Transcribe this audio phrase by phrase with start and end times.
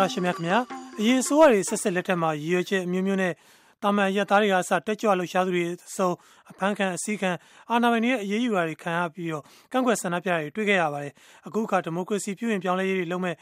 [0.00, 0.58] တော်ရရှိမြခင်ဗျာ
[1.00, 3.32] အရင်အစိုးရတွေဆက်ဆက်လက်ထက်မှာရည်ရွယ်ချက်အမျိုးမျိုးနဲ့
[3.82, 6.08] တာမန်ရက်သားတွေကအစတက်ကြွလှုပ်ရှားသူတွေအစုံ
[6.50, 7.30] အဖမ်းခံအစည်းခံ
[7.70, 9.42] အာဏာပိုင်တွေရဲ့အရေးယူတာတွေခံရပြီးတော့
[9.72, 11.12] ကန့်ကွက်ဆန္ဒပြတာတွေတွေ့ခဲ့ရပါတယ်
[11.46, 13.34] အခုအခါဒီမိုကရေစီပြုရင်ပြောင်းလဲရေးတွေလုပ်မဲ့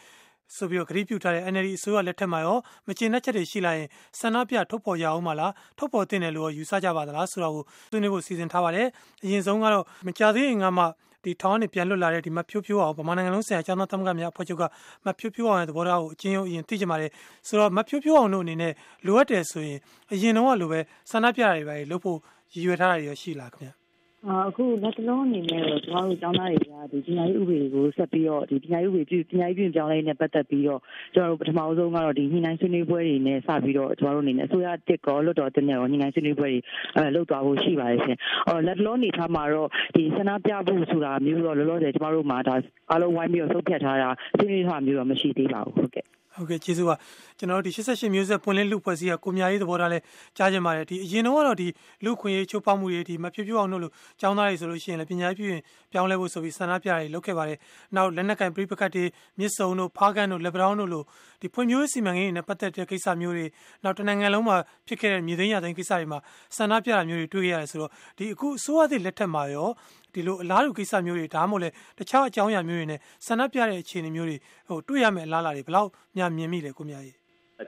[0.57, 3.89] ဆိုပြီးတော့ဂရိပြုထားတဲ့ NLD အစိုးရလက်ထက်မှာရောမကျေနပ်ချက်တွေရှိလာရင်
[4.21, 7.55] ဆန္ဒပြထုတ်ဖော်ရအောင်မလားထုတ်ဖော်တင်တယ်လို့ယူဆကြပါသလားဆိုတော့
[7.91, 8.87] ဆွေးနွေးဖို့စီစဉ်ထားပါတယ်
[9.25, 10.85] အရင်ဆုံးကတော့မကြသေးရင်ကမှ
[11.25, 14.65] ဒီထောင်းနေပြန်လွတ်လာတဲ့ဒီမဖြိုးဖြိုးအောင်ဗမာနိုင်ငံလုံးဆိုင်ရာကျောင်းသားသမဂ္ဂများအဖွဲ့ချုပ်က
[15.05, 17.11] မဖြိုးဖြိုးအောင်ရဲ့သဘောထားကိုအချင်းချင်းအရင်သိကြပါတယ်
[17.49, 18.73] ဆိုတော့မဖြိုးဖြိုးအောင်တို့အနေနဲ့
[19.07, 19.79] လိုအပ်တယ်ဆိုရင်
[20.13, 22.19] အရင်တော့ကလိုပဲဆန္ဒပြတာတွေပဲလုပ်ဖို့
[22.55, 23.84] ရည်ရွယ်ထားတာတွေရှိလားခင်ဗျ
[24.27, 30.81] အခုလက်တလုံးအနေနဲ့တော့ကျမတို့ကျောင်းသားတွေကဒီပညာရေးဥပဒေကိုဆက်ပြီးတော့ဒီပညာရေးဥပဒေပညာရေးပြင်ပြောင်းလဲနဲ့ပတ်သက်ပြီးတော့
[31.15, 36.61] ကျွန်တော်တို့ပထမဆုံးကတော့ဒီညှိနှိုင်းဆွေးနွေးပွဲတွေနဲ့စပြီးတော့ကျွန်တော်တို့အနေနဲ့အစိုးရတစ်ကောလွတ်တော်တင်နဲ့ရောညှိနှိုင်းဆွေးနွေးပွဲတွေ
[36.97, 38.17] အဲလုပ်သွားဖို့ရှိပါတယ်ရှင်။
[38.49, 42.55] အော်လက်တလုံးအနေထားမှာတော့ဒီဆန္ဒပြဖို့ဆိုတာမျိုးတော့လောလောဆယ်ကျမတို့မှာဒါ
[42.91, 46.95] အားလုံးဝိုင်းပြီးတော့ဆုံးဖြတ်ထားတာဆွေးနွေးထားမျိုးတော့မရှိသေးပါဘူးဟုတ်ကဲ့ ဟုတ်ကဲ့ကျေးဇူးပါ
[47.39, 49.99] ကျွန်တော်တို့ဒီ88မျိုးဆက်ပွင့်လင်းလူဖွဲ့စည်းကကိုမြရေးသဘောထားလဲ
[50.37, 51.69] ကြားကြပါတယ်ဒီအရင်တော့ကတော့ဒီ
[52.05, 55.61] လူခွင့်ရေးချိုးဖောက်မှုတွေဒီမဖြစ်ပြအောင်လို့ចောင်းသားတွေဆိုလို့ရှိရင်လည်းပညာရေးပြုရင်
[55.93, 57.59] ပြောင်းလဲဖို့ဆိုပြီးဆန္ဒပြတွေလုပ်ခဲ့ပါတယ်
[57.97, 59.05] နောက်လက်နက်ကင်ပြိပကတ်တွေ
[59.39, 61.05] မြစ်စုံတို့ဖားကန်တို့လက်ပတောင်းတို့လို့
[61.43, 63.47] ဒီဖွံ့ဖြိုးရေးစီမံကိန်းတွေနဲ့ပတ်သက်တဲ့ကိစ္စမျိုးတွေ
[63.85, 66.19] နောက်တနိုင်ငံလုံးမှာဖြစ်ခဲ့တဲ့မြေသိမ်းရသိမ်းကိစ္စတွေမှာ
[66.57, 69.69] ဆန္ဒပြတာမျိုးတွေတွေ့ခဲ့ရတယ်ဆိုတော့ဒီအခုအစိုးရသစ်လက်ထက်မှာရော
[70.15, 74.37] ဒီလိုအလားတူကိစ္စမျိုးတွေဒါမှမဟုတ်လေတခြားအကြောင်းအရာမျိုးတွေနဲ့ဆန္ဒပြတဲ့အခြေအနေမျိုးတွေ
[74.69, 77.17] ဟိုတွေ့ရမယ့်အလားအလာတွေဘယ်လောက်များမြင်မိလဲကိုမြကြီး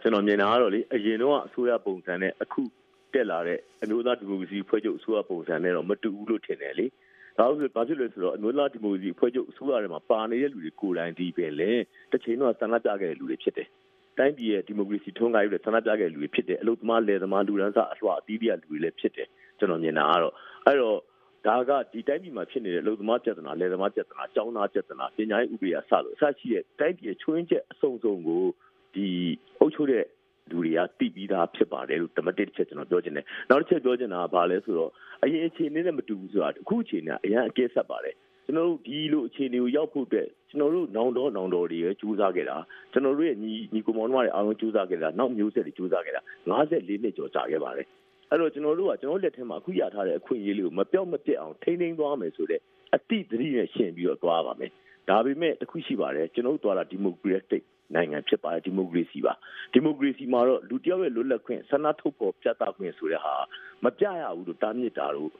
[0.02, 2.62] ကျွန်တော်မြင်တာကတော့လေအရင်တော့အစိုးရပုံစံနဲ့အခု
[3.14, 6.86] တက်လာတဲ့အမျိုးသားဒီမိုကရေစီဖွဲ့ချုပ်အစိုးရပုံစံနဲ့တော့မတူဘူးလို့ထင်တယ်လေ
[7.38, 11.70] ဒါဆိုဘာဖြစ်လဲဆိုတော့အမျိုးသားဒီမိုကရေစီဖွဲ့ချုပ်အစိုးရထဲမှာပါနေတဲ့လူတွေကိုယ်တိုင်ဒီပဲလေ
[12.10, 13.68] တစ်ချိန်တော့ဆန္ဒပြခဲ့တဲ့လူတွေဖြစ်တယ်
[14.18, 20.34] တိုင်းပြည်ရဲ့ဒီမိုကရေစီထွန်းကားရေးတွေဆန္ဒပြခဲ့တဲ့လူတွေဖြစ်တယ်အလုပ်သမားလယ်သမားလူရန်စားအလွှာအသီးသီးလူတွေလည်းဖြစ်တယ်ကျွန်တော်မြင်တာကတော့
[20.66, 20.98] အဲ့တော့
[21.46, 28.44] ဒါကဒီတိုင်းပြည်မှာဖြစ်နေတဲ့အလုပ်သမားပြဿနာလယ်သမားပြဿနာကျောင်းသားပြဿနာပညာရေးဥပဒေအစလို့အစရှိတဲ့တိုင်းပြည်ချွင်းချက်အစုံစုံကို
[28.94, 29.08] ဒီ
[29.60, 30.04] အုပ်ချုပ်တဲ့
[30.50, 34.90] လူတွေကတိပြီးသားဖြစ်ပါတယ်လို့တမတစ်တစ်ချက်ကျွန်တော်ပြောချင်တယ်နောက်တစ်ချက်ပြောချင်တာကဘာလဲဆိုတော့
[35.22, 38.14] အရင်အခြေအနေနဲ့မတူဘူးဆိုတာအခုအခြေအနေကအရင်အကဲဆက်ပါတယ်
[38.44, 42.56] ကျွန်တော်တို့ဒီလိုအခြေအနေကိုရောက်ဖို့အတွက်ကျွန်တော်တို့နောင်တော်နောင်တော်တွေရကြိုးစားခဲ့တာ
[42.92, 47.86] ကျွန်တော်တို့ရဲ့ညီညီကိုမောင်တို့တွေအားလုံးကြိုးစားခဲ့တာနောက်မျိုးဆက်တွေကြိုးစားခဲ့တာ54နှစ်ကျော်ကြာခဲ့ပါတယ်
[48.30, 52.60] အဲ့တော့ကျွန်တော်တို့ကကျွန်တော်လက်ထဲမှာအခုရထားတဲ့အခွင့်အရေးလေးကိုမပြောက်မပြက်အောင်ထိန်းသိမ်းသွားမယ်ဆိုတဲ့
[52.94, 54.70] အတိတ်တတိနဲ့ရှင်ပြီးတော့သွားပါမယ်
[55.08, 57.64] ဒါပေမဲ့တခုရှိပါတယ်ကျွန်တော်တို့သွားတာဒီမိုကရက်တစ်
[57.94, 59.32] နိုင်ငံဖြစ်ပါတယ်ဒီမိုကရေစီပါ
[59.72, 63.34] ဒီမိုကရေစီမှာတော့လူတယောက်ရဲ့လွတ်လပ်ခွင့်ဆန္ဒထုတ်ဖော်ပြသခွင့်ဆိုတဲ့ဟာ
[63.84, 65.30] မပြရဘူးလို့တားမြစ်တာလို့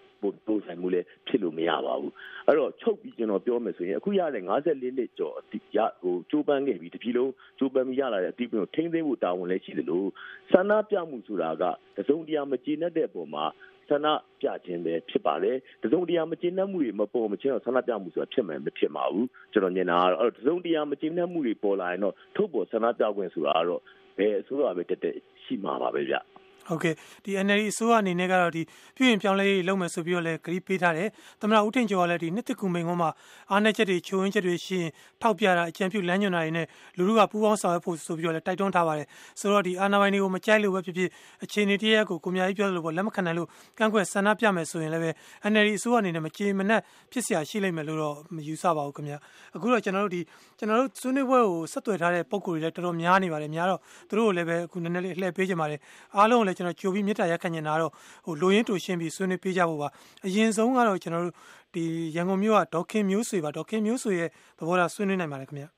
[0.47, 2.12] ပုံစံမျိုးလည်းဖြစ်လို့မရပါဘူး
[2.47, 10.09] အဲ့တော့ချုပ်ပြီးကျွန်တော်ပြောမယ်ဆိုရင်အခုရတဲ့54နှစ်ကျော်အတိရဟိုကျိုးပန်းခဲ့ပြီးတပြည်လုံးကျိုးပန်းပြီးရလာတဲ့အတိအပြုထိန်းသိမ်းဖို့တာဝန်လည်းရှိတယ်လို့
[10.53, 11.65] ဆန္ဒပြမှုဆိုတာက
[11.99, 13.44] တစုံတရာမကျေနပ်တဲ့အပေါ်မှာ
[13.88, 14.06] ဆန္ဒ
[14.41, 23.82] ပြခြင်းပဲဖြစ်ပါတယ်။တစုံတရာမကျေနပ်မှုတွေမပေါ်မချင်းတော့ဆန္ဒပြမှုဆိုတာဖြစ်မယ်မဖြစ်ပါဘူး။ကျွန်တော်မြင်တာကတော့အဲ့တော့တစုံတရာမကျေနပ်မှုတွေပေါ်လာရင်တော့ထုတ်ပေါ်ဆန္ဒပြခွင့်ဆိုတာကတော့
[24.19, 26.16] ဘယ်အစိုးရပဲတက်တက်ရှိမှာပါပဲဗျ။
[26.69, 28.62] ဟုတ်ကဲ့ဒီ NLD အစိုးရအနေနဲ့ကတော့ဒီ
[28.96, 31.09] ပြည်ရင်ပြောင်းလဲရေးလုပ်မယ်ဆိုပြီးတော့လည်းဂရီးပေးထားတယ်
[31.42, 33.09] သမရဦးထင်ကျော်ကလည်းဒီနှစ်တကူမိန်ကုန်းမှာ
[33.52, 39.08] အားနည်းချက်တွေချိုးရင်းချက်တွေရှိရင်ထောက်ပြတာအကြံပြုလမ်းညွှန်တာတွေနဲ့လူလူကပူးပေါင်းဆောင်ရွက်ဖို့ဆိုပြီးတော့လည်းတိုက်တွန်းထားပါတယ်
[39.40, 41.09] ဆိုတော့ဒီအာဏာပိုင်တွေကိုမကြိုက်လို့ပဲဖြစ်ဖြစ်
[41.44, 43.47] အခြေအနေတရရက်ကိုကိုမြကြီးပြောလို့ပေါ့လက်မခံနိုင်လို့
[43.78, 45.09] ကန့်ကွက်ဆန္ဒပြမယ်ဆိုရင်လည်းပဲ
[45.52, 46.81] NLD အစိုးရအနေနဲ့မကြေမနက်
[47.12, 49.16] ဖြစ်เสียရှိလိမ့်မယ်လို့တော့မယူဆပါဘူးခင်ဗျ
[49.56, 50.22] အခုတော့ကျွန်တော်တို့ဒီ
[50.59, 55.80] ကျွန်တော်တို့ဆွေးနွေးပွဲကိုဆက်သွယ်ထားတဲ့ပုံကိုယ်တွေလည်းတော်တော်များနေပါတယ်များတော့သူတို့ကိုလည်းပဲအခုနည်းနည်းလေးလှည့်ပေးကြပါတယ်
[56.18, 57.93] အားလုံးကိုလည်း ကျွန်တော်ကြိုပြီးမြစ်တာရက်ခံနေတာတော့
[58.27, 59.89] ဟိုလိုရင်းတူရှင်းပြီးဆွေးနွေးပေးကြဖို့ပါ
[60.27, 61.34] အရင်ဆုံးကတော့ကျွန်တော်တို့
[61.75, 61.84] ဒီ
[62.17, 64.28] ရန်ကုန်မြို့ကဒေါခင်မျိုးဆွေပါဒေါခင်မျိုးဆွေရဲ့
[64.59, 65.75] သဘောထားဆွေးနွေးနိုင်ပါတယ်ခင်ဗျာ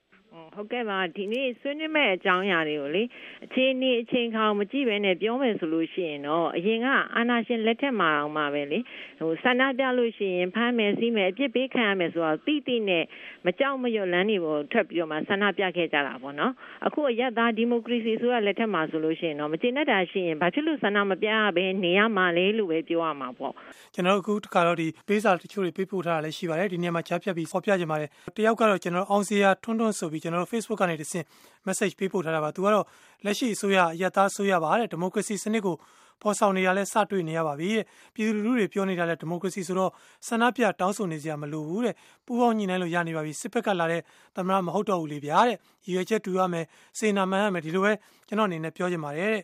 [0.55, 3.03] ဟုတ်ကဲ့ပါဒီနေ့ဆွေးနွေးမဲ့အကြောင်းအရာတွေကိုလေ
[3.45, 8.79] အခြေအနေအချိန်ခါမကြည့်ဘဲနဲ့ပြောမယ်ဆိုလို့ရှိရင်တော့အရင်ကအာနာရှင်လက်ထက်မှာအောင်မှာပဲလေ
[9.19, 13.03] ဟိုဆန္ဒပြလို့ရှိရင်ဖမ်းမယ်စီးမယ်အပြစ်ပေးခံရမယ်ဆိုတော့တိတိနဲ့
[13.45, 16.53] မကြောက်မရွံ့လန်းနေပေါ်ထွက်ပြီးတော့မှဆန္ဒပြခဲ့ကြတာပေါ့နော်
[16.87, 23.53] အခုအရက်သားဒီမိုကရေစီဆိုရလက်ထက်မှာဆိုလို့ရှိရင်တော့မကျေနပ်တာရှိရင်ဘာဖြစ်လို့ဆန္ဒမပြရဘဲနေရမှာလဲလို့ပဲပြောရမှာပေါ့
[23.93, 31.25] ကျွန်တော်အခုတခါတော့ဒီပေးစာတချို့တွေပေးပို့ထားတာလည်းရှိပါတယ်ဒီနေ့မှာချားဖြတ်ပြီးဖော်ပြကြပါတယ်တယောက်ကတော့ကျွန်တော်အောင်စရာထွန်းထွန်းဆိုပြီးကျွန်တော် Facebook ကနေတဆင့်
[31.67, 32.85] message ပေးပို့ထားတာပါသူကတော့
[33.25, 35.75] လက်ရှိအစိုးရအယက်သားအစိုးရပါတဲ့ဒီမိုကရေစီစနစ်ကို
[36.21, 39.91] ပေါ်ဆောင်နေရလဲစတွေ့နေရပါပြီတဲ့ပြည်သူလူထုတွေပြောနေတာလဲဒီမိုကရေစီဆိုတော့
[40.27, 41.95] ဆန္ဒပြတောင်းဆိုနေစရာမလိုဘူးတဲ့
[42.25, 44.01] ပူပေါင်းညီနိုင်လို့ရနေပါပြီစစ်ဘက်ကလာတဲ့
[44.35, 46.65] သမရမဟုတ်တော့ဘူးလေဗျာတဲ့ရည်ရွယ်ချက်တူရမယ်
[46.99, 47.91] စေနာမှန်ရမယ်ဒီလိုပဲ
[48.27, 49.43] ကျွန်တော်အနေနဲ့ပြောချင်ပါတယ်တဲ့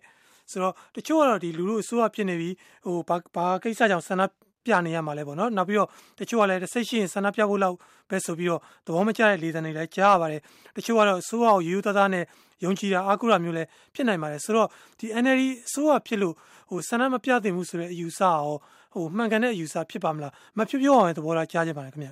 [0.51, 2.49] ဆိုတော့တချို့ကတော့ဒီလူလူအစိုးရဖြစ်နေပြီ
[2.85, 4.21] ဟိုဘာဘာကိစ္စကြောင့်ဆန္ဒ
[4.65, 5.89] ပြနေရမှာလဲပေါ့နော်နောက်ပြီးတော့
[6.19, 7.75] တချို့ကလည်းစိတ်ရှိရင်ဆန္ဒပြဖို့လောက်
[8.09, 10.41] ပဲဆိုပြီးတော့သဘောမကျတဲ့လေသံတွေလည်းကြားရပါတယ်
[10.75, 12.23] တချို့ကတော့အစိုးရကိုယူသားသားနဲ့
[12.63, 14.67] ယုံကြည်တာအာကုရမျိုးလည်းဖြစ်နိုင်ပါတယ်ဆိုတော့
[14.99, 16.33] ဒီ NLD အစိုးရဖြစ်လို့
[16.69, 18.55] ဟိုဆန္ဒမပြသင့်ဘူးဆိုတဲ့အယူဆရော
[18.93, 22.11] ဟိုမှန်ကန်တဲ့အယူဆဖြစ်ပါမလားမဖြစ်ပြောအောင်သဘောထားကြားကြပါနဲ့ခင်ဗျ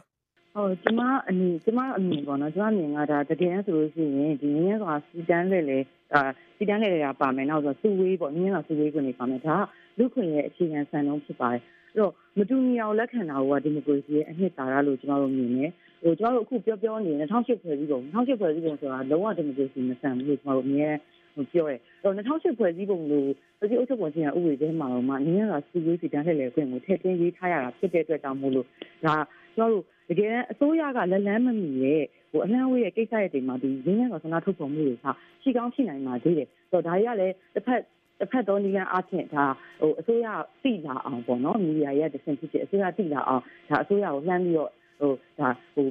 [0.55, 5.79] ဟုတ်ကျမအနေကျမအမြင်ပေါ့နော်ကျမအမြင်ကဒါတကယ်ဆိုလို့ရှိရင်ဒီငင်းစွာစီတန်းလေလေ
[6.13, 6.21] ဒါ
[6.55, 9.61] စီတန်းလေတွေကပါမယ်နောက်ဆိုစုဝေးပေါ့နင်းလာစုဝေးခွင့်တွေပါမယ်ဒါက
[9.97, 11.61] လူခွင့်ရဲ့အခြေခံစံနှုန်းဖြစ်ပါတယ်
[11.93, 15.71] အဲ့တော့မတူညီအောင်လက်ခံတာကဒီမိုကရေစီရဲ့အနှစ်သာရလို့ကျွန်တော်တို့မြင်တယ်
[16.03, 20.89] ဟိုကျွန်တော်တို့အခုပြောပြောနေ2008ဖွဲ့စည်းပုံ2008ဖွဲ့စည်းပုံဆိုတာလုံးဝဒီမိုကရေစီမဆန်ဘူးလို့ကျွန်တော်တို့အမြဲ
[21.35, 23.29] ဟိုပြောရဲအဲ့တော့2008ဖွဲ့စည်းပုံလို့
[23.59, 28.67] ပြည်သူ့အုပ်ချုပ်ပုံချင်းဥပဒေထဲမှာတော့မှနင်းရတာစီရေးစီတန်းလှည့်လည်ခွင့်ကိုထည့်သွင်းရေးထားရတာဖြစ်တဲ့အတွက်ကြောင့်မို့လို့
[29.05, 29.15] ဒါ
[29.55, 35.05] ကျွန်တော်တို့တကယ်အစိုးရကလက်လန်းမမီရဲ့ဟိုအလန်းဝေးရဲ့ကိစ္စရဲ့တိမ်မှာဒီရင်းနှီးတော်ဆန္ဒထုတ်ဖော်မှုတွေက
[35.43, 37.81] ရှိကောင်းရှိနိုင်မှာသေးတယ်။ဆိုတော့ဒါတွေကလည်းတစ်ဖက်
[38.19, 39.45] တစ်ဖက်သောနည်းလမ်းအချင်းဒါ
[39.79, 40.27] ဟိုအစိုးရ
[40.63, 45.87] သိလာအောင်ပေါ့နော်မီဒီယာရဲ့တဆင့်ဖြစ်ဖြစ်အစိုးရသိလာအောင်ဒါအစိုးရကိုလှမ်းပြီးတော့ဟိုဒါဟို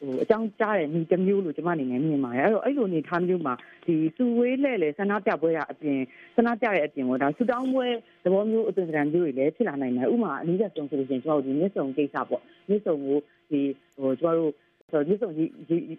[0.00, 3.54] ဟိုအကြောင်းကြားတဲ့ညီတစ်မျိုးလို့ကျွန်မအနေနဲ့မြင်ပါတယ်အဲ့တော့အဲ့လိုအနေထားမျိုးမှာ
[3.86, 6.00] ဒီစုဝေးလဲလဲဆန္ဒပြပွဲကအပြင်
[6.36, 7.86] ဆန္ဒပြတဲ့အပြင်ကိုဒါဆူတောင်းပွဲ
[8.24, 13.18] သဘောမျိုးအသွင်သဏ္ဍာန်မျိုးတွေလည်းဖြစ်လာနိုင်တယ်ဥပမာအနည်းဆုံးဆိုလို့ရှိရင်ကျွန်တော်တို့ဒီမြစ်ဆုံကိစ္စပေါ့မြစ်ဆုံကို
[13.50, 13.60] ဒီ
[14.00, 14.52] ဟိုကျွန်တော်တို့
[14.90, 15.44] ဆိုတော့ဒီဆိုဒီ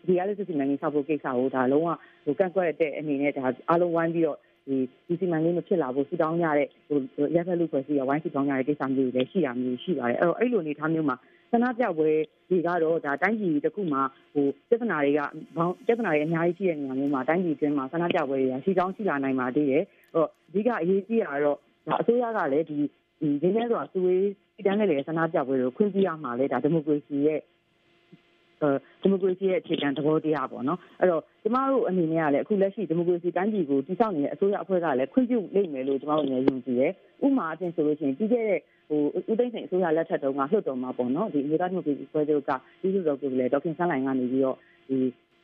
[0.08, 1.90] ဒီအားလေးစစ်စီမံကိန်းဆောက်ဖို့ကိစ္စကိုဒါလုံးဝ
[2.26, 4.38] ဟိုကန့်ကွက်တဲ့အနေနဲ့ဒါအားလုံးဝိုင်းပြီးတော့
[4.68, 4.78] ဒီ
[5.08, 11.16] ဒီစီမံကိန်းမဖြစ်လာဖို့စူတောင်းရတဲ့ဟိုရက်ဖက်လူဖွဲ့စည်းရဝိုင်းစူတောင်းရတဲ့ကိစ္စမျိုးတွေလည်းရှိရမျိုးရှိပါတယ်အဲ့တော့အဲ့လိုအနေထားမျိုးမှာ
[11.52, 12.10] ဆန္ဒပြပွဲ
[12.50, 14.02] တွေကတော့ဒါတိုင်းပြည်တစ်ခုမှာ
[14.34, 15.22] ဟိုပြဿနာတွေက
[15.58, 22.78] ဘောင်းပြဿနာတွေအများကြီးရှိတဲ့နေရာမျိုးမှာတိုင်းပြည်အတွင်းမှာဆန္ဒပြပွဲတွေကရှိကောင်းရှိလာနိုင်ပါသေးတယ်။ဟိုအဓိကအရေးကြီးတာကတော့ဒါအစိုးရကလည်းဒီ
[23.22, 24.26] ဒီရင်းနှီးဆိုတာစုဝေး
[24.66, 27.40] တန်းတဲ့ဆန္ဒပြပွဲတွေကိုခွင့်ပြုရမှာလေဒါဒီမိုကရေစီရဲ့
[29.02, 36.92] ဒီမိုကရေစီရဲ့အခြေခံသဘောတရားပေါ့နော်အဲ့တော့ကျမတို့အနေနဲ့ကလည်းအခုလက်ရှိဒီမိုကရေစီတိုင်းပြည်ကိုတည်ဆောက်နေတဲ့အစိုးရအဖွဲ့ကလည်းခွင့်ပြုလိမ့်မယ်လို့ကျမတို့လည်းယုံကြည်တယ်
[37.26, 38.60] ဥပမာအပြင်ဆိုလို့ရှိရင်ပြီးခဲ့တဲ့
[38.90, 44.58] ဟိုဦးသိန်းစိန်အစိုးရလက်ထက်တုန်းကလွှတ်တော်မှာပေါ့နော်ဒီအမျိုးသားဒီမိုကရေစီဖွဲ့ချုပ်ကပြည်သူ့တော်ကိုလည်းဒေါက်ခင်ဆန်းလိုင်ကနေပြီးတော့
[44.90, 44.98] ဒီ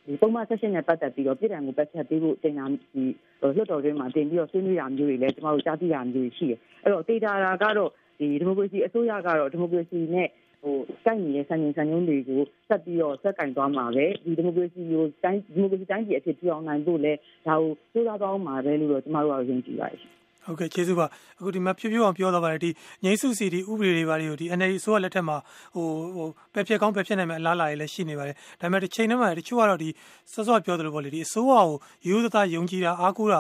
[0.06, 3.04] ဒီပုံမှန်ဆက်ရှင်နဲ့ပတ်သက်ပြီးတော့ပြည်ထောင်ကိုပတ်သက်ပြီးဖို့တင်တာဒီ
[3.42, 10.28] လွှတ်တော်တွင်းမှာတင်ပြီးတော့ဆွေးနွေးရမျိုးတွေလည်းကျမတို့ကြားသိရမျိုးတွေရှိတယ်အဲ့တော့တေတာတာကတော့ဒီဒီမိုကရေစီအစိုးရကတော့ဒီမိုကရေစီနဲ့
[10.68, 17.14] ဟိုစိုက်နေတဲ့ဆန်ရင်ဆန်ညုံတွေကိုဆက်ပြီးတော့ဆက်ကင်သွားမှာပဲဒီဒီမိုကရေစီကိုတိုင်းဒီမိုကရေစီတိုင်းပြည်အဖြစ်ပြောင်းနိုင်ဖို့လဲ
[17.48, 20.17] ဒါကိုစူးစမ်းသွားမှာပဲလို့တော့ကျမတို့ကယုံကြည်ပါတယ်
[20.48, 21.06] ဟုတ်ကဲ့ကျေးဇူးပါ
[21.40, 22.70] အခုဒီမှာဖြည်းဖြည်းအောင်ပြောတော့ပါတယ်ဒီ
[23.04, 25.38] ငိမ့်စုစီဒီဥပဒေတွေပါတွေကိုဒီ NLD ဆိုရလက်ထက်မှာ
[25.76, 29.90] ဟိုဟိုပက်ဖြက်ကောင်းပက်ဖြက်နိုင်မဲ့အလားအလာတွေလည်းရှိနေပါတယ်ဒါပေမဲ့တစ်ချိန်တည်းမှာတချို့ကတော့ဒီ
[30.34, 31.70] စောစောပြောသလိုပေါ့လေဒီအစိုးရကို
[32.08, 33.40] ရိုးသားယုံကြည်တာအားကိုးတာ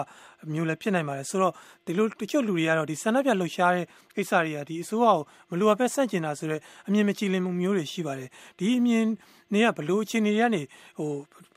[0.53, 1.53] မျိုးလည်းဖြစ်နိုင်ပါတယ်ဆိုတော့
[1.85, 5.19] ဒီလိုတချို့လူတွေကတော့ဒီဆန္ဒပြလှုပ်ရှားတဲ့ကိစ္စတွေကဒီအစိုးရကို
[5.49, 8.29] မလိုအပ်ပဲဆန့်ကျင်တာဆိုတော့အမြင်မကြည်လင်မှုမျိုးတွေရှိပါတယ်
[8.59, 9.05] ဒီအမြင်
[9.53, 10.61] နေကဘလို့အခြေအနေတွေကနေ
[10.97, 11.09] ဟို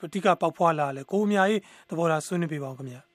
[0.07, 3.10] အဓိကပေါက်ဖွာလာလဲကိုအများကြီးသဘောထားဆွေးနွေးပေးပါအောင်ခင်ဗျာ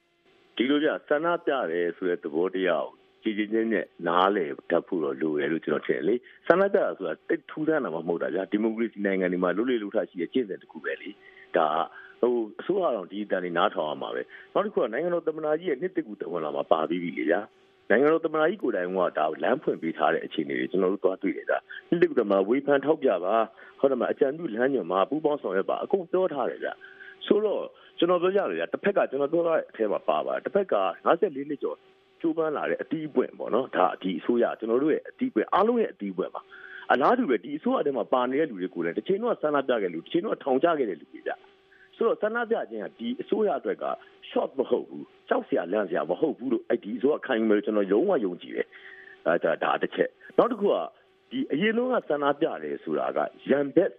[0.56, 6.16] ဒီလိုကြဆန္ဒပြတယ်ဆိုတဲ့သဘောတရားကိုကြည်ကြည်ချင်းနဲ့နားလေတတ်ဖို့တော့လိုတယ်လို့ကျွန်တော်ထင်တယ်လေ
[6.48, 11.10] ဆန္ဒပြတာဆိုတာတိတ်ထူးဆန်းတာမှမဟုတ်တာဗျာဒီမိုကရေစီနိုင်ငံတွေမှာလူလေလူထရှိတဲ့ကျင့်စဉ်တစ်ခုပဲလေ
[11.58, 11.68] ဒါ
[12.22, 14.22] ဟိုအစိုးရတော်ဒီတန်နေနားထောင်ရမှာပဲ
[14.54, 17.40] နောက်တစ်ခုကနိုင်ငံတော်သမ္မတကြီးရဲ့နှစ်တကူတဝန်လာမှာပါပြီးပြီလေဗျာ
[17.90, 21.58] နိုင်ငံတော်သမ္မတကြီးကိုယ်တိုင်ကဒါလမ်းဖွင့်ပေးထားတဲ့အခြေအနေတွေကျွန်တော်တို့သွားတွေ့တယ်ဒါ
[21.90, 23.36] နှစ်တကူတမှာဝေဖန်ထောက်ပြပါ
[23.80, 26.74] ဟုတ်တယ်မအကြံပြုလမ်းညွှန်မှာပူးပေါင်းဆောင်ရွက်ပါအကုန်ပြောထားတယ်ဗျာ
[27.28, 27.64] ဆိုတော့
[27.98, 30.76] ကျွန်တော်ပြောကြတယ်တစ်ဖက်ကကျွန်တော်ပြောတဲ့အထဲမှာပါပါတစ်ဖက်က
[31.06, 31.78] 54နှစ်ကျော်
[32.22, 36.42] ကျိုးပန်းလာတဲ့အတီးပွင့်ပေါ့နော်ဒါဒီအစိုးရကျွန်တော်တို့ရဲ့အတီးပွင့်အားလုံးရဲ့အတီးပွင့်ပါ
[36.92, 41.32] အလားတူပဲဒီအစိုးရထဲမှာပါနေတဲ့လူတွေကိုလည်းတစ်ချိန်တော့ဆန္ဒပြခဲ့လူတစ်ချိန်တော့ထောင်ချခဲ့တဲ့လူတွေကြ
[41.96, 43.86] ဆိုတော့ဆန္ဒပြခြင်းကဒီအစိုးရအတွက်က
[44.30, 48.68] short မဟုတ်ဘူးကြောက်စရာလန့်စရာမဟုတ်ဘူးလို့အဲ့ဒီအစိုးရခိုင်မယ်ကျွန်တော်ယုံဝယုံကြည်တယ်
[49.26, 50.76] အဲဒါဒါတစ်ချက်နောက်တစ်ခုက
[51.32, 53.20] ဒီအရင်လုံးကဆန္ဒပြတယ်ဆိုတာက
[53.50, 53.92] ရန်ဘက်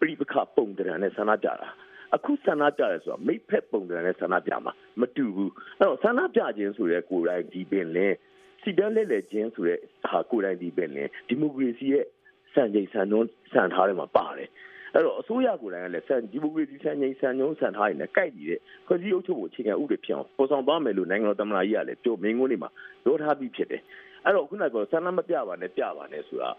[0.00, 1.68] ပြိပခပုံတရံနဲ့ဆန္ဒပြတာ
[2.14, 8.16] အခုဆန္ဒပြရဲဆိုတာမိဖက်ပုံစံနဲ့ဆန္ဒပြမှာမတူဘူးအဲ့တော့ဆန္ဒပြခြင်းဆိုတဲ့ကိုယ်တိုင်ဒီပင်လင်း
[8.62, 12.04] စီတန်းလဲလဲခြင်းဆိုတဲ့ဟာကိုယ်တိုင်ဒီပင်လင်းဒီမိုကရေစီရဲ့
[12.54, 14.48] စံချိန်စံနှုန်းစံထားတွေမှာပါတယ်
[14.94, 22.70] အဲ့တော့အစိုးရကိုယ်တိုင်ကလည်းစံဒီမိုကရေစီစံချိန်စံနှုန်းစံထားတွေနဲ့ကိုက်တည်တဲ့ဖွဲ့စည်းအုပ်ချုပ်ဖို့အခြေခံဥပဒေဖြစ်အောင်ပေါ်ဆောင်သွားမယ်လို့နိုင်ငံတော်သမ္မတကြီးကလည်းပြောမင်းကုန်းတွေမှာ
[23.04, 23.82] ပြောထားပြီးဖြစ်တယ်
[24.24, 26.50] အဲ့တော့ခုနကဆန္ဒမပြပါနဲ့ပြပါနဲ့ဆိုတာ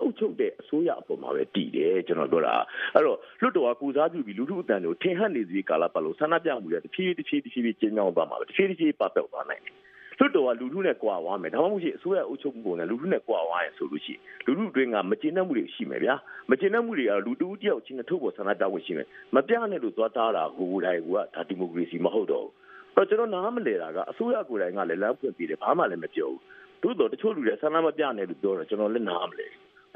[0.00, 2.54] အုပ်ချုပ်တဲ့အစိုးရအပေါ်မှာပဲတည်တယ်ကျွန်တော်ပြောတာ
[2.94, 9.74] အဲ့တော့လွတ်တော်ကကူစားပြုပြီးလူထုအတန်ကိုထင်ဟပ်နေစီကာလပတ်လို့ဆန္ဒပြမှုတွေတဖြည်းဖြည်းတဖြည်းဖြည်းကျင်းကြောင်းသွားမှာပဲတဖြည်းဖြည်းပတ်သက်သွားနိုင်တယ်
[10.18, 16.14] လွတ်တော်ကလူထုနဲ့ကြွားသွားမယ်ဒါမှမဟုတ်ရှိအစိုးရအုပ်ချုပ်မှုပုံနဲ့လူထုနဲ့ကြွားသွားရင်ဆိုလို့ရှိရင်လူထုအတွင်းကမကျေနပ်မှုတွေရှိမယ်ဗျာ
[16.50, 26.40] မကျေနပ်မှုတွေကတော့လူတူတယောက်ချင်းနဲ့ထုတ်ပေါ်ဆန္ဒပြဖို့ရှိမယ်မပြနဲ့လို့သွားတားတာဟိုတိုင်းကဒါဒီမိုကရေစီမဟုတ်တော့ဘူးတော့ကျွန်တော်နားမလဲတာကအစိုးရကိုယ်တိုင်ကလည်းလမ်းဖွင့်ပြီးတယ်ဘာမှလည်းမပြောဘူး
[26.82, 29.46] သို့တော့တချို့လူတွေဆန္ဒမပြနဲ့လို့ပြောတော့ကျွန်တော်လည်းနားမလဲ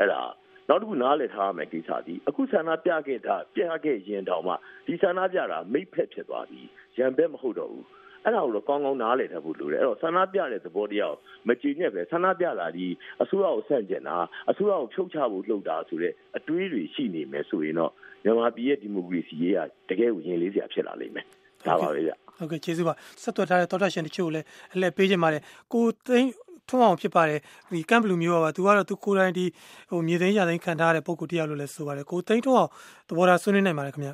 [0.01, 0.23] အဲ့ဒါ
[0.69, 4.55] နောက်တစ်ခုနားလည်ထားရမယ်ကိစ္စဒီအခုဆန္ဒပြခဲ့တာပြခဲ့ရင်တောင်မှ
[4.87, 6.63] ဒီဆန္ဒပြတာမိတ်ဖက်ဖြစ်သွားပြီ
[6.99, 7.87] ရံဘက်မဟုတ်တော့ဘူး
[8.25, 11.15] အဲ့ဒါကိုတော့ကောင်းကောင်းနားလည်ထားဖို့လိုတယ်အဲ့တော့ဆန္ဒပြတဲ့သဘောတရား
[11.49, 12.87] မကြည်ညက်ပဲဆန္ဒပြတာဒီ
[13.23, 14.17] အစိုးရကိုဆန့်ကျင်တာ
[14.51, 17.93] အစိုးရကိုဖြုတ်ချဖို့လှုပ်တာဆိုတဲ့အတွေးတွေရှိနေမယ်ဆိုရင်တော့
[18.25, 21.27] မြန်မာပြည်ရဲ့ဒီမိုကရေစီရေးကတကယ်ကိုရင်လေးစရာဖြစ်လာလိမ့်မယ်
[21.67, 25.43] ဒါပါပဲဗျဟုတ်ကဲ့ကျေးဇူးပါဆက်သွယ်ထားတဲ့တော်တာရှင်တချို့လည်းအလှည့်ပေးခြင်းပါတယ်
[25.73, 26.31] ကိုသိန်း
[26.71, 27.41] ထွန်းအောင်ဖြစ်ပါတယ်
[27.73, 29.47] ဒီကမ်ဘလူမျိုးပါသူကတော့သူကိုယ်တိုင်ဒီ
[29.91, 32.71] ဟိုမြေသိမ်းရသိမ်းခံထားရတဲ့ပုံကိုတရားလို့လည်းဆိုပါတယ်ကိုသိန်းထွန်းအောင်
[33.09, 34.11] သဘောထားဆွေးနွေးနိုင်ပါတယ်ခင်ဗျ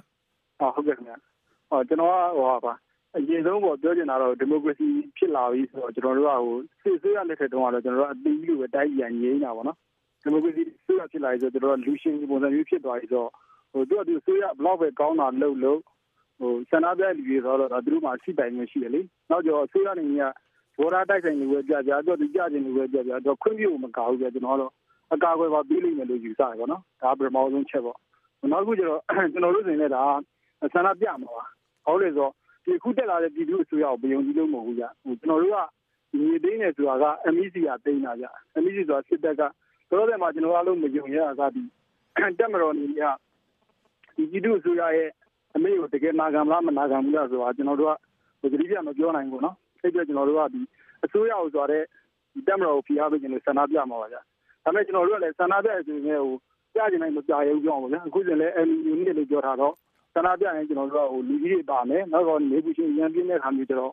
[0.75, 1.15] ဟုတ်ကဲ့ခင်ဗျ
[1.71, 2.75] ဟောကျွန်တော်ကဟောပါ
[3.17, 4.87] အရင်ဆုံးပေါ့ပြောချင်တာတော့ဒီမိုကရေစီ
[5.17, 9.77] ဖြစ်လာပြီဆိုတော့ကျွန်တော်တို့ကဟိုစစ်ဆေးရလက်ထက်တုန်းကတော့ကျွန်တော်တို့အသေးကြီးလိုပဲတိုင်းပြည်ငြိမ်းတာပေါ့နော်
[10.23, 13.31] ဒီမိုကရေစီဆိုရဖြစ်လာပြီဆိုတော့ကျွန်တော်တို့လူရှင်ပုံစံမျိုးဖြစ်သွားပြီဆိုတော့
[13.73, 15.81] ဟိုသူကသူဆိုရဘလောက်ပဲကောင်းတာလုပ်လို့
[16.41, 20.23] ဟိုဆန္ဒပြလူတွေဆိုတော့သူတို့မှရှိတိုင်မျိုးရှိတယ်လေနောက်ကျော်ဆိုရနေက
[20.79, 24.73] ဘောရာတိုက်ဆိုင်လူပဲကြကြတော့သူကြခြင်းလူပဲကြကြတော့ခွင့်ပြုမကောက်ဘူးပြကျွန်တော်တို့
[25.15, 27.99] အကာအကွယ်ပါပြီးလိမ့်မယ်လို့ယူဆတယ်ပေါ့နော်ဒါပထမဆုံးချက်ပေါ့
[28.53, 29.01] နောက်တစ်ခုကျတော့
[29.33, 30.03] ကျွန်တော်တို့ဆိုရင်လည်းဒါ
[30.75, 31.45] ဆန္ဒပြမှာပါ
[31.87, 32.29] ဟုတ်လေဆို
[32.65, 35.59] ဒီခုတက်လာတဲ့ပြည်သူ့အစိုးရကိုမယုံကြည်လို့မဟုတ်ဘူးကြဟိုကျွန်တော်တို့က
[36.19, 37.05] ညီသိန်းနေဆိုတာက
[37.35, 38.27] MEC ကတိန်းတာကြ
[38.65, 41.63] MEC ဆိုတာစစ်တပ်ကတော်တော်မှာကျွန်တော်အားလုံးမယုံရတာကဒီ
[42.39, 43.03] တက်မတော်နေက
[44.17, 45.11] ဒီပြည်သူ့အစိုးရရဲ့
[45.55, 47.95] အမေကိုတကယ်နာခံမလားမနာခံဘူးလားဆိုတာကျွန်တော်တို့
[48.41, 49.57] ကဒီကြည့်ပြမပြောနိုင်ဘူးနော်
[49.87, 50.61] အဲ့တော့ကျွန်တော်တို့ကဒီ
[51.05, 51.83] အစိုးရကိုဆိုတဲ့
[52.35, 54.21] ဒီတက်မတော်ကိုဖိအားပေးခြင်းလို့ဆန္ဒပြမှာပါဗျာ
[54.65, 56.29] ဒါပေမဲ့ကျွန်တော်တို့ကလည်းဆန္ဒပြအစီအစဉ်ကို
[56.75, 59.75] ပြကြနိုင်မပြရဘူးကြောင်းပါဗျာအခုဆိုလည်း MU နဲ့လို့ပြောထားတော့
[60.15, 63.93] ဆန္ဒပြရင်ကျွန်တော်တို့ကဟိုလူကြီးတွေပါမယ်နောက်တော့နေပူရှင်ရန်ပြင်းတဲ့ခါမျိုးကျတော့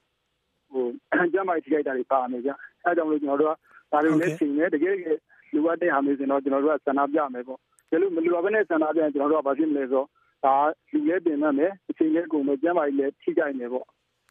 [0.72, 0.86] ဟို
[1.34, 2.52] ကျမ်းမာရေးထိခိုက်တာတွေပါမယ်ဗျ
[2.84, 3.56] အဲကြောင့်လို့ကျွန်တော်တို့က
[3.92, 5.18] ဒါတွေလည်းချိန်နေတကယ်တကယ်
[5.54, 7.60] လူဝတ်တဲ့ဟာမျိုးဆိုတော့ကျွန်တော်တို့ကဆန္ဒပြမယ်ပေါ့
[7.90, 10.08] ဒါလို့မလူဝတ်နဲ့ဆန္ဒပြရင်ကျွန်တော်တို့ကဘာဖြစ်မလဲဆိုတော့
[10.46, 10.56] ဒါ
[10.92, 13.86] လူလဲတင်မှမယ်အချိန်လေးကုန်မယ်ကျမ်းမာရေးလည်းထိခိုက်နေပေါ့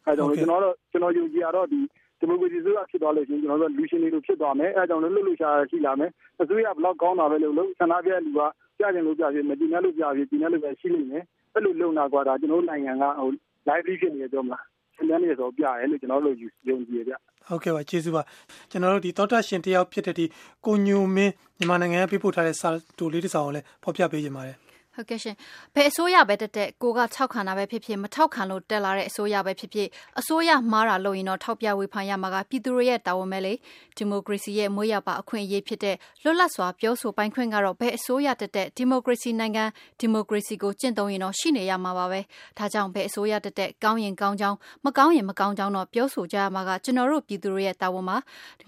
[0.05, 1.79] အဲကြောင့်လို့ကျွန်တော်တို့ကျွန်တော်ယုံကြည်ရတော့ဒီ
[2.19, 8.41] ဒီမိုကရေစီဆိုတာဖြစ်သွားလို့ရှိရင်ကျွန်တော်တို့လူရှင်တွေလိုဖြစ်သွားမယ်အဲကြောင့်လို့လှုပ်လှုပ်ရှားရှိလာမယ်အစိုးရဘလောက်ကောင်းတာပဲလို့လို့ဆန္ဒပြလူက
[8.79, 13.29] ကြကြလို့ကြပြမတည်နေလို့ကြပြတည်နေလို့ပဲရှိလိမ့်မယ်အဲ့လိုလုံနာကွာဒါကျွန်တော်နိုင်ငံကဟို
[13.67, 14.59] live ဖြစ်နေကြမှာ
[14.95, 16.35] ဆင်းရဲနေဆိုပြရဲလို့ကျွန်တော်တို့
[16.69, 17.13] ယုံကြည်ရဗျ
[17.47, 18.23] ဟုတ်ကဲ့ပါကျေးဇူးပါ
[18.71, 20.25] ကျွန်တော်တို့ဒီတောတာရှင်တယောက်ဖြစ်တဲ့ဒီ
[20.65, 24.55] ကိုညိုမင်းမြန်မာနိုင်ငံကပြပို့ထားတဲ့စာတူလေးတစ်စောင်ကိုလည်းဖော်ပြပေးကြပါတယ်
[24.95, 25.35] ဟုတ်ကဲ့ရှင်
[25.73, 29.87] ဘယ်အစိုးရပဲတက်တက်ကိုကထောက်ခံတာပဲဖြစ်ဖြစ်မထောက်ခံလို့တက်လာတဲ့အစိုးရပဲဖြစ်ဖြစ်
[30.19, 33.53] အစိုးရမှားတာလို့ရင်တော့ထောက်ပြဝေဖန်ရမှာကပြည်သူတွေရဲ့တာဝန်ပဲလေ
[33.97, 39.63] ဒီမိုကရေစီရဲ့မွေးရပါအခွင့်အရေးဖြစ်တဲ့လွတ်လပ်စွာပြောဆိုပိုင်ခွင့်ကတော့ဘယ်အစိုးရတက်တက်ဒီမိုကရေစီနိုင်ငံ
[39.99, 42.19] ဒီမိုကရေစီကိုကျင့်သုံးရင်တော့ရှိနေရမှာပါပဲ
[42.57, 48.17] ဒါကြောင့်ဘယ်အစိုးရတက်တက်ကောင်းရင်ကောင်းကြောင်းမကောင်းရင်မကောင်းကြောင်းတော့ပြောဆိုကြရမှာကကျွန်တော်တို့ပြည်သူတွေရဲ့တာဝန်ပါ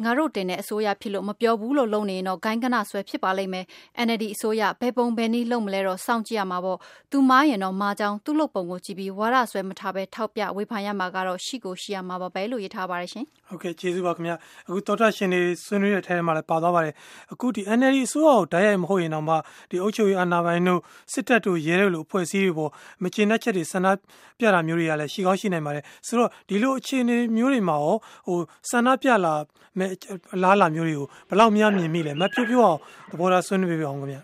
[0.04, 3.66] ငါတို့တင်တဲ့အစိုးရဖြစ်လို့မပြောဘူးလို့လုပ်နေရင်တော့ဂိုင်းကနဆွဲဖြစ်ပါလိမ့်မယ်
[4.06, 6.78] NLD အစိုးရဘယ်ပုံဘယ်နည်းလုပ်မလဲတော့စောင့်ကြည့်ရမှာပေါ့
[7.12, 14.32] သူမားရင်တော့မာကြောင်သူ့လုပ်ပုံကိုကြည့်ပြီးဝါရဆွဲမထားပဲထောက်ပြဝေဖန်ရမှာကတော့ရှိကိုရှိရမှာပါပဲလို့ရေးထားပါတယ်ရှင်ဟုတ်ကဲ့ကျေးဇူးပါခင်ဗျ
[14.68, 16.94] အခုတော်တာရှင်တွေဆွေးနွေးတဲ့ထဲမှာလည်းပါသွားပါတယ်
[17.34, 19.36] အခုဒီ NLD အစိုးရကိုတိုက်ရိုက်မဟုတ်ရင်တော့မှ
[19.70, 20.80] ဒီအုပ်ချုပ်ရေးအာဏာပိုင်တို့
[21.14, 22.72] စစ်တပ်တို့ရဲတို့လိုအဖွဲ့အစည်းတွေပေါ်
[23.04, 23.88] မကျေနပ်ချက်တွေဆန္ဒ
[24.40, 27.96] ပြတာမျိုးတွေကလည်းရှိကောင်းရှိနိုင်ပါတယ်ဆိုတော့ဒီလိုအခြေအနေမျိုးတွေမှာရော
[28.28, 29.34] ဟိုဆန္ဒပြလာ
[29.80, 29.90] မဲ့
[30.36, 32.80] အလားလာမျိုးတွေကိုဘယ်လောက်များမြင်မိလဲမဖြိုးဖြိုးအောင်
[33.12, 34.20] သဘောထားဆွေးနွေးပြအောင်ခင်ဗျ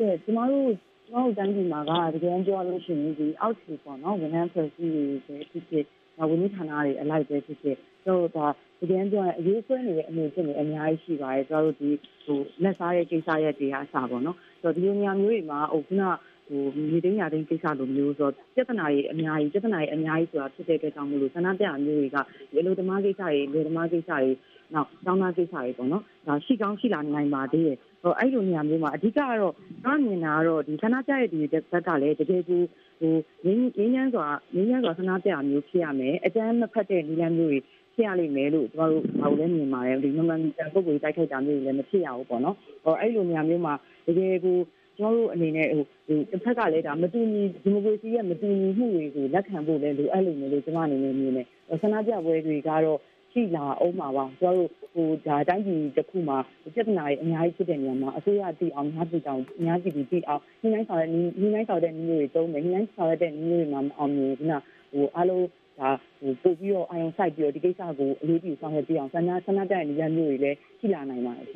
[0.00, 0.70] တဲ့ကျမတို့
[1.08, 5.84] ကျမတို့တိုင်းပြည်မှာကတကယ်ပြောလို့ရှိရင်ဒီအောက်ခြေပေါ့နော်ဝန်ထမ်းဖွဲ့စည်းတွေပဲဖြစ်ဖြစ်
[6.30, 7.76] ဝန်ကြီးဌာနတွေအလိုက်ပဲဖြစ်ဖြစ်
[8.06, 8.46] တို့ဒါ
[8.80, 11.90] တကယ်ပြောရင်အရေးဆွဲနေတဲ့အမှုဖြစ်နေအများကြီးရှိပါတယ်ကျတို့ဒီ
[12.24, 16.02] ဟိုလက်စားရဲ့ကိစ္စရဲ့တရားအစားပေါ့နော်ဆိုတော့ဒီလိုနေရာမျိုးတွေမှာဟိုခုန
[16.48, 22.16] ဟိုမြေသိမ်းရာသိမ်းကိစ္စလိုမျိုးဆိုတော့ပြဿနာတွေအများကြီးပြဿနာတွေအများကြီးဆိုတာဖြစ်တဲ့အတွက်ကြောင့်မလို့ဆန္ဒပြမျိုးတွေက
[22.52, 24.30] ဒီလိုဓမ္မကိစ္စတွေလူဓမ္မကိစ္စတွေ
[24.74, 31.38] နောက်တောင်းတကိစ္စတွေပေါ့နော်ဒါရှိကောင်းရှိလာနိုင်ပါသေးတယ်ဟို အဲ့လိုနေရာမျိုးမှာအဓိကကတော့ကျွန်တော်မြင်တာကတော့ဒီဆန္ဒပြရဲ့ဒီ
[31.72, 32.62] ဘက်ကလည်းတကယ်ကို
[33.00, 37.58] ဟိုငင်းငင်းညမ်းစွာငင်းညမ်းစွာဆန္ဒပြမျိုးဖြစ်ရမယ်အကျန်းမဖတ်တဲ့နည်းလမ်းမျိုးတွေ
[37.94, 43.74] ဖြစ်ရလိမ့်မယ်လို့ကျွန်တော်တို့ဘာလို့လဲမြင်ပါတယ်ဒီမမှန်ကန်ပုဂ္ဂိုလ်တိုက်ခိုက်တာမျိုးတွေလည်းမဖြစ်ရဘူးပေါ့နော်ဟိုအဲ့လိုနေရာမျိုးမှာ
[44.06, 44.56] တကယ်ကို
[44.98, 51.46] ကျွန်တော်တို့အနေနဲ့ဟိုဒီတစ်ဖက်ကလည်းဒါမတူညီဒီမိုကရေစီရဲ့မတူညီမှုတွေကိုလက်ခံဖို့လည်းလိုအပ်လိမ့်မယ်လို့ကျွန်မအနေနဲ့မြင်တယ်
[51.82, 52.98] ဆန္ဒပြပွဲတွေကတော့
[53.34, 56.38] ရှိလာအောင်ပါပါကျွန်တော်တို့ဟိုဒါတိုင်းပြည်တစ်ခုမှာ
[56.74, 64.62] ပြဿနာတွေအများကြီးဖြစ်တဲ့နေရာမှာအစိုးရတည်အောင်များပြည်အောင်များပြည်တည်အောင်ညှိနှိုင်းဆောင်တဲ့ညှိနှိုင်းဆောင်တဲ့နည်းမျိုးတွေတုံးတယ်ညှိနှိုင်းဆောင်တဲ့နည်းမျိုးတွေမှာမအောင်မြင်ဘူးနော်
[64.92, 65.46] ဟိုအားလုံး
[65.78, 71.46] ဒါဟိုပို့ပြီးတော့အာရုံစိုက်ပြီးတော့ဒီကိစ္စကိုအလေးပြုဆောင်ရွက်ပြအောင်ဆန္ဒဆန္ဒတဲ့နေရာမျိုးတွေလည်းရှိလာနိုင်ပါတယ်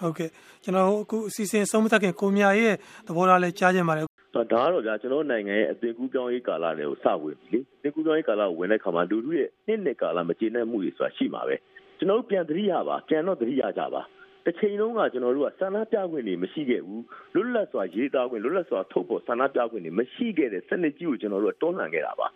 [0.00, 0.28] ဟုတ်ကဲ့
[0.62, 2.74] ကျွန်တော်အခုအစီအစဉ်ဆုံးမသက်ခင်ကိုမြရဲ့
[3.06, 11.56] သဘောထားလေးကြားချင်ပါတယ် ဒါကတော့ကြာကျွန်တော်နိုင်ငံရဲ့အသွင်ကူးပြောင်းရေးကာလတွေကိုစဝင်ပြီလေအသွင်ကူးပြောင်းရေးကာလကိုဝင်တဲ့ခါမှာလူထုရဲ့နှစ်နှစ်ကာလမကျေနပ်မှုတွေဆိုတာရှိမှာပဲ
[11.98, 14.02] ကျွန်တော်တို့ပြန်သတိရပါပြန်တော့သတိရကြပါ
[14.44, 22.28] တစ်ချိန်လုံးကကျွန်တော်တို့ကဆန္ဒပြခွင့်တွေမရှိခဲ့ဘူးလွတ်လပ်စွာရေးသားခွင့်လွတ်လပ်စွာထုတ်ဖော်ဆန္ဒပြခွင့်တွေမရှိခဲ့တဲ့စနစ်ကြီးကိုကျွန်တော်တို့ကတွန်းလှန်ခဲ့တာပါ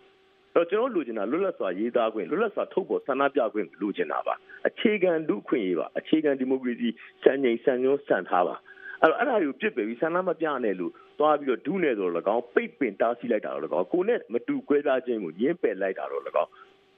[0.55, 4.33] တော့ကျွန်တော်လိုချင်တာလွတ်လပ်စွာရေးသားခွင့်လွတ်လပ်စွာထုတ်ဖော်ဆန္ဒပြခွင့်လိုချင်တာပါ
[4.67, 6.89] အခြေခံဒုခွင့်ရေးပါအခြေခံဒီမိုကရေစီ
[7.23, 8.55] စံချိန်စံညွှန်းစံထားပါ
[9.01, 16.49] အဲ့တော့အဲ့ဒါကိုပြစ်ပယ်ပြီးဆန္ဒမပြနဲ့လို့သွားပြီးတော့ဒုနဲ့ဆိုတော့၎င်းပိတ်ပင်တားဆီးလိုက်တာတော့၎င်းကိုနဲ့မတူကွဲပြားခြင်းကိုညှင်းပယ်လိုက်တာတော့၎င်း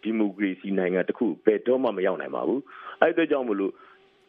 [0.03, 2.61] ဒီမိုကရေစီနိုင်ငံတစ်ခုဘယ်တော့မှမရောက်နိုင်ပါဘူး
[3.01, 3.73] အဲ့ဒါကြောင့်မလို့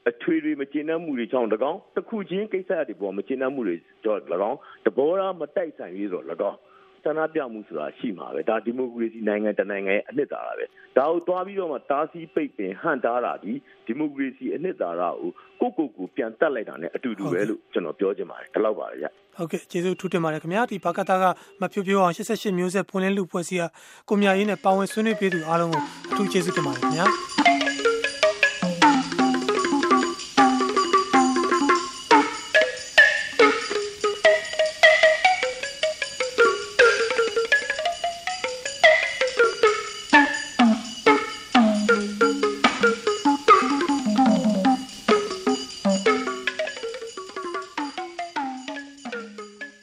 [0.09, 6.59] အထွေတွေမကျေနပ်မှုတွေကြောင့်၎င်းတစ်ခုချင်းကိစ္စတွေပေါ်မကျေနပ်မှုတွေကြောင့်၎င်းတဘောထားမတိုက်ဆိုင်ရေးဆိုတော့၎င်း
[7.04, 10.64] ဆန္ဒပြမှုဆိုတာရှိမှာပဲဒါဒီမိုကရေစီနိုင်ငံတနိုင်ငံရဲ့အနှစ်သာရပဲ
[10.97, 13.52] ဒါကိုတွားပြီးတော့မှတားဆီးပိတ်ပင်ဟန်တားတာဒီ
[13.87, 15.30] ဒီမိုကရေစီအနှစ်သာရကို
[15.61, 21.25] ကိုကိုကိုပြန်တက်လိုက်တာ ਨੇ အတူတူပဲလို့ကျွန်တော်ပြောချင်ပါတယ်ဒီလောက်ပါလေဗျဟုတ်ကဲ့ကျေးဇူးထူးတင်ပါတယ်ခင်ဗျာဒီဘာကတာက
[21.61, 23.64] မဖြိုးဖြိုးအောင်88မျိုးဆက်ဖွင့်လင်းလူဖွဲ့စည်းက
[24.09, 27.39] ကိုမြရေးနဲ့ပါဝင်ဆွေးနွေးပေးသူအားလုံးကိုအထူးကျေးဇူးတင်ပါတယ်ခင်ဗျာ